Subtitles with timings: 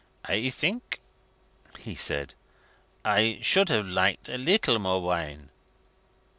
[0.25, 0.99] "I think,"
[1.77, 2.33] he said,
[3.05, 5.51] "I should have liked a little more wine."